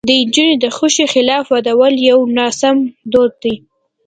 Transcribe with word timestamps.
د 0.07 0.11
نجونو 0.21 0.53
د 0.63 0.65
خوښې 0.75 1.05
خلاف 1.13 1.43
ودول 1.53 1.95
یو 2.09 2.19
ناسم 2.37 2.77
دود 3.11 3.33
دی. 3.43 3.55